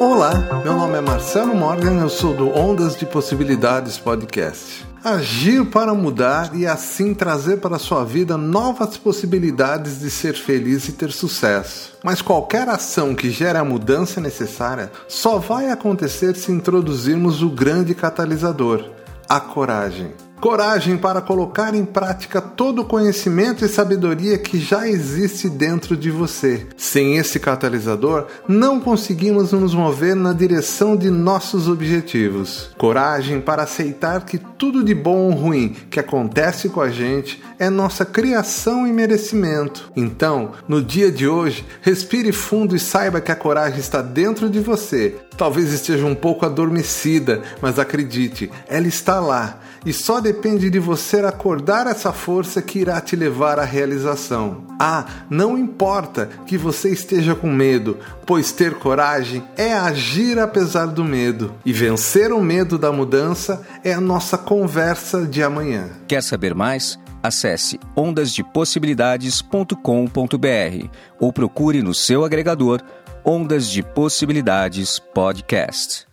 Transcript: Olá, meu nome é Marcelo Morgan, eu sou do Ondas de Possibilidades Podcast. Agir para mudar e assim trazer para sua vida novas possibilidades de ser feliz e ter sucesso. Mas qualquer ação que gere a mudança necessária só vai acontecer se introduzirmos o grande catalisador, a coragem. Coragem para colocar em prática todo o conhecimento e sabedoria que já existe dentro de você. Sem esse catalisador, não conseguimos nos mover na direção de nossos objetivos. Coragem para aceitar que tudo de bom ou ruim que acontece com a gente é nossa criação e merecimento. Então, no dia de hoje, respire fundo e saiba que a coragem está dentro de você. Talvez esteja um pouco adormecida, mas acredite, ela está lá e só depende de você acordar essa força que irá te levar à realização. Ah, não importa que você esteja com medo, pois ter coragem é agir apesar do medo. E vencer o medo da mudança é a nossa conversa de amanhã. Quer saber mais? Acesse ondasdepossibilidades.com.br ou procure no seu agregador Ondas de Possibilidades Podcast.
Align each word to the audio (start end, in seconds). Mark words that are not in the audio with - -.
Olá, 0.00 0.62
meu 0.64 0.74
nome 0.74 0.96
é 0.96 1.00
Marcelo 1.02 1.54
Morgan, 1.54 2.00
eu 2.00 2.08
sou 2.08 2.32
do 2.32 2.48
Ondas 2.48 2.96
de 2.96 3.04
Possibilidades 3.04 3.98
Podcast. 3.98 4.86
Agir 5.04 5.66
para 5.66 5.92
mudar 5.92 6.56
e 6.56 6.66
assim 6.66 7.12
trazer 7.12 7.58
para 7.58 7.78
sua 7.78 8.02
vida 8.02 8.38
novas 8.38 8.96
possibilidades 8.96 10.00
de 10.00 10.10
ser 10.10 10.32
feliz 10.32 10.88
e 10.88 10.92
ter 10.92 11.12
sucesso. 11.12 11.98
Mas 12.02 12.22
qualquer 12.22 12.66
ação 12.66 13.14
que 13.14 13.28
gere 13.28 13.58
a 13.58 13.64
mudança 13.64 14.22
necessária 14.22 14.90
só 15.06 15.36
vai 15.36 15.68
acontecer 15.68 16.34
se 16.34 16.50
introduzirmos 16.50 17.42
o 17.42 17.50
grande 17.50 17.94
catalisador, 17.94 18.82
a 19.28 19.38
coragem. 19.38 20.14
Coragem 20.40 20.96
para 20.96 21.20
colocar 21.20 21.74
em 21.74 21.84
prática 21.84 22.40
todo 22.40 22.80
o 22.80 22.84
conhecimento 22.86 23.62
e 23.62 23.68
sabedoria 23.68 24.38
que 24.38 24.58
já 24.58 24.88
existe 24.88 25.50
dentro 25.50 25.94
de 25.94 26.10
você. 26.10 26.66
Sem 26.78 27.18
esse 27.18 27.38
catalisador, 27.38 28.26
não 28.48 28.80
conseguimos 28.80 29.52
nos 29.52 29.74
mover 29.74 30.16
na 30.16 30.32
direção 30.32 30.96
de 30.96 31.10
nossos 31.10 31.68
objetivos. 31.68 32.70
Coragem 32.78 33.38
para 33.38 33.64
aceitar 33.64 34.24
que 34.24 34.38
tudo 34.38 34.82
de 34.82 34.94
bom 34.94 35.28
ou 35.28 35.32
ruim 35.32 35.76
que 35.90 36.00
acontece 36.00 36.70
com 36.70 36.80
a 36.80 36.88
gente 36.88 37.42
é 37.58 37.68
nossa 37.68 38.06
criação 38.06 38.86
e 38.86 38.92
merecimento. 38.94 39.92
Então, 39.94 40.52
no 40.66 40.82
dia 40.82 41.12
de 41.12 41.28
hoje, 41.28 41.66
respire 41.82 42.32
fundo 42.32 42.74
e 42.74 42.78
saiba 42.78 43.20
que 43.20 43.30
a 43.30 43.36
coragem 43.36 43.78
está 43.78 44.00
dentro 44.00 44.48
de 44.48 44.58
você. 44.58 45.16
Talvez 45.36 45.70
esteja 45.70 46.06
um 46.06 46.14
pouco 46.14 46.46
adormecida, 46.46 47.42
mas 47.60 47.78
acredite, 47.78 48.50
ela 48.68 48.88
está 48.88 49.20
lá 49.20 49.60
e 49.84 49.92
só 49.92 50.20
depende 50.32 50.70
de 50.70 50.78
você 50.78 51.18
acordar 51.18 51.88
essa 51.88 52.12
força 52.12 52.62
que 52.62 52.78
irá 52.78 53.00
te 53.00 53.16
levar 53.16 53.58
à 53.58 53.64
realização. 53.64 54.62
Ah, 54.78 55.04
não 55.28 55.58
importa 55.58 56.30
que 56.46 56.56
você 56.56 56.90
esteja 56.90 57.34
com 57.34 57.50
medo, 57.50 57.98
pois 58.24 58.52
ter 58.52 58.74
coragem 58.74 59.42
é 59.56 59.72
agir 59.72 60.38
apesar 60.38 60.86
do 60.86 61.04
medo. 61.04 61.52
E 61.66 61.72
vencer 61.72 62.32
o 62.32 62.40
medo 62.40 62.78
da 62.78 62.92
mudança 62.92 63.66
é 63.82 63.92
a 63.92 64.00
nossa 64.00 64.38
conversa 64.38 65.26
de 65.26 65.42
amanhã. 65.42 65.88
Quer 66.06 66.22
saber 66.22 66.54
mais? 66.54 66.96
Acesse 67.20 67.80
ondasdepossibilidades.com.br 67.96 70.88
ou 71.18 71.32
procure 71.32 71.82
no 71.82 71.92
seu 71.92 72.24
agregador 72.24 72.80
Ondas 73.24 73.68
de 73.68 73.82
Possibilidades 73.82 75.00
Podcast. 75.00 76.09